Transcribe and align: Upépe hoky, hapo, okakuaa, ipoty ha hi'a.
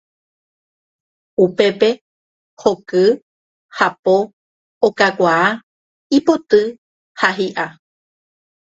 Upépe 1.43 1.89
hoky, 2.61 3.03
hapo, 3.77 4.15
okakuaa, 4.85 5.47
ipoty 6.17 6.61
ha 7.19 7.27
hi'a. 7.37 7.65